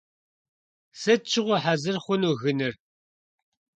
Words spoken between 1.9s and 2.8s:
xhunu gınır?